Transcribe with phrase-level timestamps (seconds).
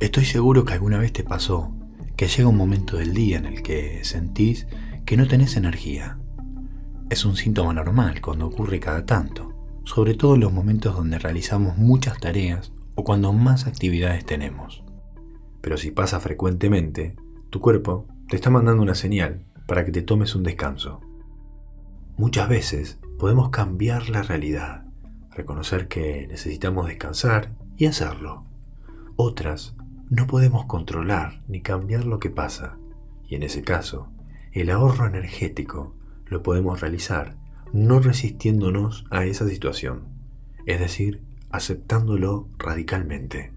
[0.00, 1.74] Estoy seguro que alguna vez te pasó
[2.16, 4.68] que llega un momento del día en el que sentís
[5.04, 6.20] que no tenés energía.
[7.10, 9.52] Es un síntoma normal cuando ocurre cada tanto,
[9.84, 14.84] sobre todo en los momentos donde realizamos muchas tareas o cuando más actividades tenemos.
[15.60, 17.16] Pero si pasa frecuentemente,
[17.50, 21.00] tu cuerpo te está mandando una señal para que te tomes un descanso.
[22.16, 24.84] Muchas veces podemos cambiar la realidad,
[25.32, 28.44] reconocer que necesitamos descansar y hacerlo.
[29.16, 29.74] Otras
[30.10, 32.78] no podemos controlar ni cambiar lo que pasa,
[33.28, 34.10] y en ese caso,
[34.52, 35.94] el ahorro energético
[36.26, 37.36] lo podemos realizar
[37.72, 40.04] no resistiéndonos a esa situación,
[40.64, 43.52] es decir, aceptándolo radicalmente.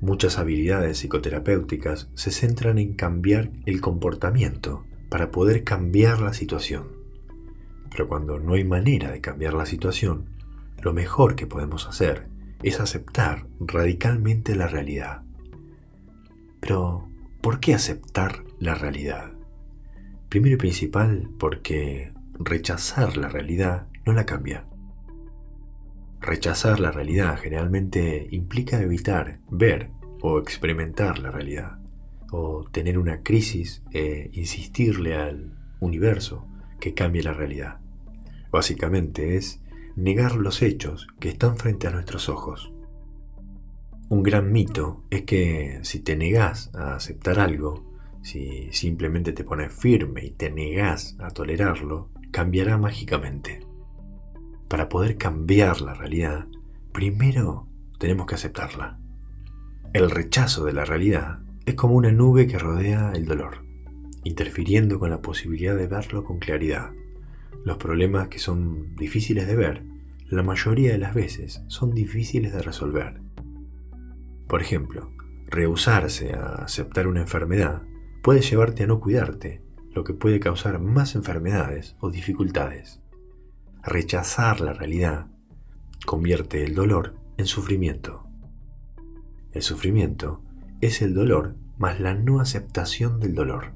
[0.00, 6.88] Muchas habilidades psicoterapéuticas se centran en cambiar el comportamiento para poder cambiar la situación.
[7.90, 10.26] Pero cuando no hay manera de cambiar la situación,
[10.82, 12.28] lo mejor que podemos hacer
[12.62, 15.22] es aceptar radicalmente la realidad.
[16.60, 17.08] Pero,
[17.40, 19.32] ¿por qué aceptar la realidad?
[20.28, 24.66] Primero y principal, porque rechazar la realidad no la cambia.
[26.20, 31.78] Rechazar la realidad generalmente implica evitar ver o experimentar la realidad,
[32.32, 36.46] o tener una crisis e insistirle al universo
[36.80, 37.78] que cambie la realidad.
[38.50, 39.60] Básicamente es
[39.98, 42.72] negar los hechos que están frente a nuestros ojos.
[44.08, 47.84] Un gran mito es que si te negás a aceptar algo,
[48.22, 53.66] si simplemente te pones firme y te negás a tolerarlo, cambiará mágicamente.
[54.68, 56.46] Para poder cambiar la realidad,
[56.92, 57.66] primero
[57.98, 59.00] tenemos que aceptarla.
[59.92, 63.64] El rechazo de la realidad es como una nube que rodea el dolor,
[64.22, 66.92] interfiriendo con la posibilidad de verlo con claridad.
[67.64, 69.84] Los problemas que son difíciles de ver,
[70.28, 73.20] la mayoría de las veces son difíciles de resolver.
[74.46, 75.10] Por ejemplo,
[75.46, 77.82] rehusarse a aceptar una enfermedad
[78.22, 83.00] puede llevarte a no cuidarte, lo que puede causar más enfermedades o dificultades.
[83.82, 85.28] Rechazar la realidad
[86.04, 88.24] convierte el dolor en sufrimiento.
[89.52, 90.42] El sufrimiento
[90.80, 93.72] es el dolor más la no aceptación del dolor.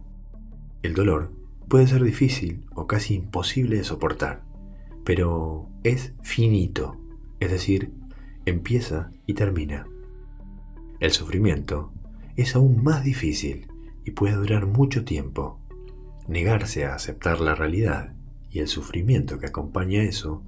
[0.83, 1.33] El dolor
[1.73, 4.43] puede ser difícil o casi imposible de soportar,
[5.07, 7.01] pero es finito,
[7.41, 7.95] es decir,
[8.45, 9.87] empieza y termina.
[11.01, 11.91] El sufrimiento
[12.37, 13.69] es aún más difícil
[14.05, 15.61] y puede durar mucho tiempo.
[16.29, 18.13] Negarse a aceptar la realidad
[18.51, 20.43] y el sufrimiento que acompaña eso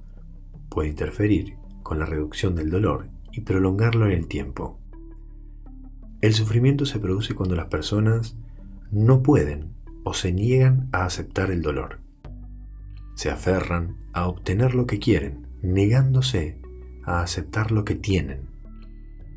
[0.69, 4.77] puede interferir con la reducción del dolor y prolongarlo en el tiempo.
[6.21, 8.37] El sufrimiento se produce cuando las personas
[8.91, 9.73] no pueden
[10.05, 11.99] o se niegan a aceptar el dolor.
[13.15, 16.61] Se aferran a obtener lo que quieren, negándose
[17.03, 18.47] a aceptar lo que tienen.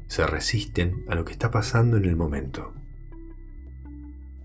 [0.06, 2.75] Se resisten a lo que está pasando en el momento.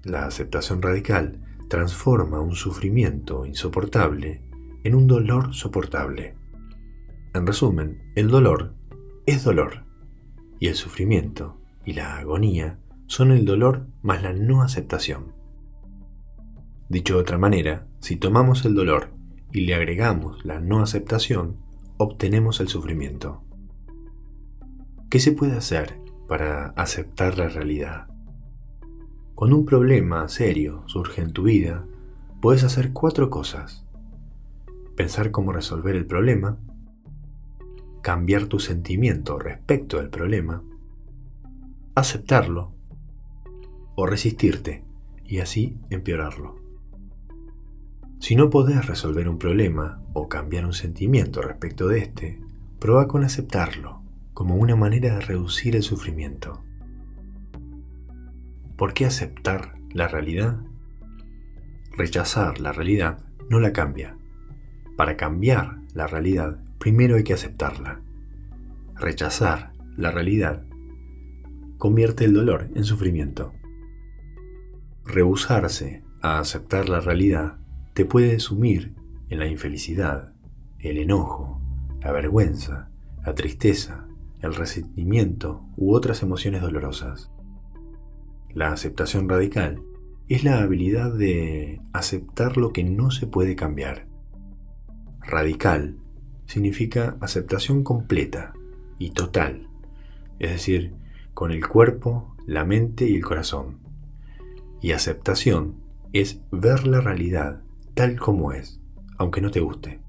[0.03, 1.39] La aceptación radical
[1.69, 4.41] transforma un sufrimiento insoportable
[4.83, 6.35] en un dolor soportable.
[7.33, 8.75] En resumen, el dolor
[9.25, 9.85] es dolor
[10.59, 15.42] y el sufrimiento y la agonía son el dolor más la no aceptación.
[16.89, 19.09] Dicho de otra manera, si tomamos el dolor
[19.51, 21.57] y le agregamos la no aceptación,
[21.97, 23.41] obtenemos el sufrimiento.
[25.09, 28.07] ¿Qué se puede hacer para aceptar la realidad?
[29.35, 31.85] Cuando un problema serio surge en tu vida,
[32.41, 33.85] puedes hacer cuatro cosas.
[34.95, 36.57] Pensar cómo resolver el problema,
[38.01, 40.61] cambiar tu sentimiento respecto al problema,
[41.95, 42.73] aceptarlo
[43.95, 44.83] o resistirte
[45.23, 46.62] y así empeorarlo.
[48.23, 52.39] Si no podés resolver un problema o cambiar un sentimiento respecto de este,
[52.79, 54.01] prueba con aceptarlo
[54.33, 56.63] como una manera de reducir el sufrimiento.
[58.77, 60.61] ¿Por qué aceptar la realidad?
[61.97, 63.19] Rechazar la realidad
[63.49, 64.15] no la cambia.
[64.95, 67.99] Para cambiar la realidad, primero hay que aceptarla.
[68.95, 70.63] Rechazar la realidad
[71.77, 73.51] convierte el dolor en sufrimiento.
[75.03, 77.57] Rehusarse a aceptar la realidad
[77.93, 78.95] te puede sumir
[79.29, 80.33] en la infelicidad,
[80.79, 81.61] el enojo,
[82.01, 82.89] la vergüenza,
[83.23, 84.07] la tristeza,
[84.41, 87.31] el resentimiento u otras emociones dolorosas.
[88.49, 89.81] La aceptación radical
[90.27, 94.07] es la habilidad de aceptar lo que no se puede cambiar.
[95.21, 95.97] Radical
[96.47, 98.53] significa aceptación completa
[98.97, 99.69] y total,
[100.39, 100.93] es decir,
[101.33, 103.77] con el cuerpo, la mente y el corazón.
[104.81, 105.75] Y aceptación
[106.11, 107.61] es ver la realidad
[107.93, 108.79] tal como es,
[109.17, 110.01] aunque no te guste.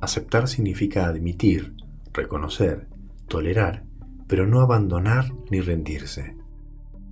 [0.00, 1.74] Aceptar significa admitir,
[2.12, 2.88] reconocer,
[3.28, 3.84] tolerar
[4.32, 6.38] pero no abandonar ni rendirse.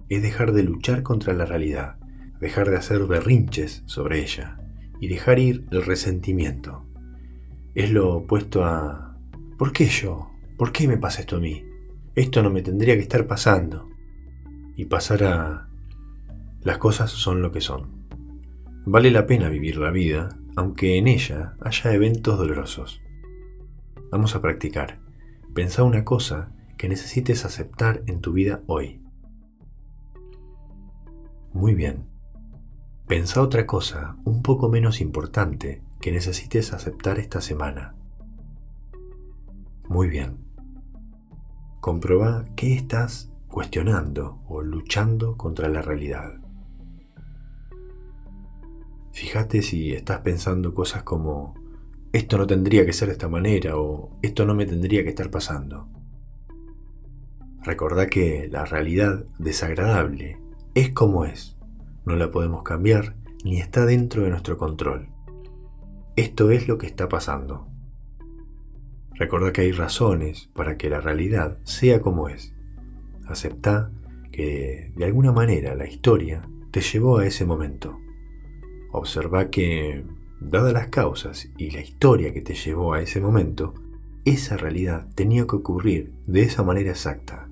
[0.08, 1.96] Es dejar de luchar contra la realidad,
[2.40, 4.58] dejar de hacer berrinches sobre ella
[5.02, 6.86] y dejar ir el resentimiento.
[7.74, 9.18] Es lo opuesto a
[9.58, 10.30] ¿por qué yo?
[10.56, 11.62] ¿Por qué me pasa esto a mí?
[12.14, 13.90] Esto no me tendría que estar pasando.
[14.74, 15.68] Y pasar a
[16.62, 17.99] las cosas son lo que son.
[18.86, 23.02] Vale la pena vivir la vida, aunque en ella haya eventos dolorosos.
[24.10, 25.00] Vamos a practicar.
[25.54, 29.02] Pensá una cosa que necesites aceptar en tu vida hoy.
[31.52, 32.08] Muy bien.
[33.06, 37.94] Pensá otra cosa un poco menos importante que necesites aceptar esta semana.
[39.88, 40.38] Muy bien.
[41.80, 46.40] Comproba qué estás cuestionando o luchando contra la realidad.
[49.12, 51.54] Fíjate si estás pensando cosas como
[52.12, 55.30] esto no tendría que ser de esta manera o esto no me tendría que estar
[55.30, 55.88] pasando.
[57.62, 60.38] Recordá que la realidad desagradable
[60.74, 61.56] es como es,
[62.04, 63.14] no la podemos cambiar
[63.44, 65.08] ni está dentro de nuestro control.
[66.16, 67.68] Esto es lo que está pasando.
[69.14, 72.54] Recordá que hay razones para que la realidad sea como es.
[73.26, 73.90] Aceptá
[74.32, 77.98] que de alguna manera la historia te llevó a ese momento.
[78.92, 80.04] Observa que,
[80.40, 83.74] dadas las causas y la historia que te llevó a ese momento,
[84.24, 87.48] esa realidad tenía que ocurrir de esa manera exacta.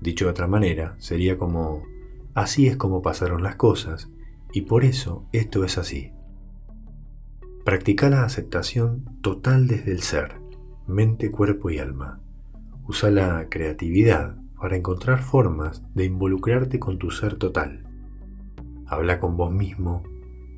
[0.00, 1.82] Dicho de otra manera, sería como,
[2.34, 4.08] así es como pasaron las cosas
[4.52, 6.12] y por eso esto es así.
[7.64, 10.40] Practica la aceptación total desde el ser,
[10.86, 12.20] mente, cuerpo y alma.
[12.88, 17.84] Usa la creatividad para encontrar formas de involucrarte con tu ser total.
[18.86, 20.02] Habla con vos mismo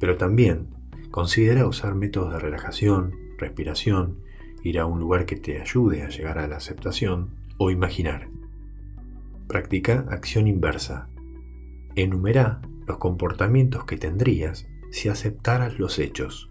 [0.02, 0.66] pero también
[1.12, 4.18] considera usar métodos de relajación, respiración,
[4.64, 8.28] ir a un lugar que te ayude a llegar a la aceptación o imaginar.
[9.46, 11.08] Practica acción inversa.
[11.94, 16.50] Enumera los comportamientos que tendrías si aceptaras los hechos.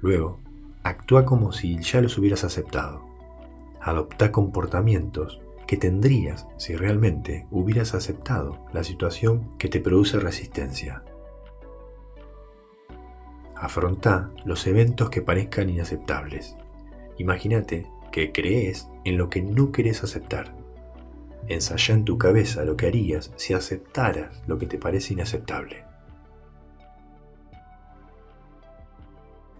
[0.00, 0.40] Luego,
[0.82, 3.04] actúa como si ya los hubieras aceptado.
[3.82, 11.02] Adopta comportamientos que tendrías si realmente hubieras aceptado la situación que te produce resistencia.
[13.62, 16.56] Afronta los eventos que parezcan inaceptables.
[17.18, 20.52] Imagínate que crees en lo que no querés aceptar.
[21.46, 25.84] Ensaya en tu cabeza lo que harías si aceptaras lo que te parece inaceptable.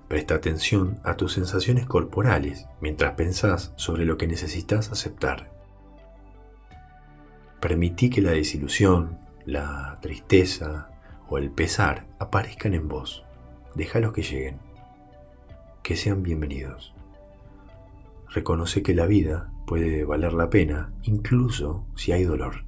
[0.08, 5.52] Presta atención a tus sensaciones corporales mientras pensás sobre lo que necesitas aceptar.
[7.60, 10.90] Permití que la desilusión, la tristeza
[11.28, 13.25] o el pesar aparezcan en vos
[13.74, 14.58] déjalos que lleguen,
[15.82, 16.94] que sean bienvenidos.
[18.28, 22.64] Reconoce que la vida puede valer la pena incluso si hay dolor.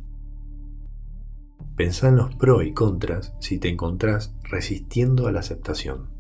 [1.76, 6.13] Pensá en los pros y contras si te encontrás resistiendo a la aceptación.